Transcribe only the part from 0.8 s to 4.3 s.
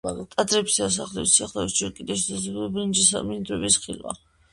და სახლების სიახლოვეს ჯერ კიდევ შესაძლებელია ბრინჯის მინდვრების ხილვა.